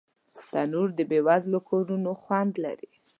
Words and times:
تنور 0.51 0.89
د 0.97 0.99
بې 1.09 1.19
وزلو 1.27 1.59
کورونو 1.69 2.11
خوند 2.21 2.53
لري 2.65 2.91